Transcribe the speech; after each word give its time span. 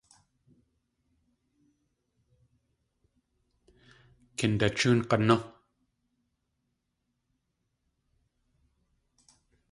Kindachóon 4.37 4.99
g̲anú! 5.09 5.37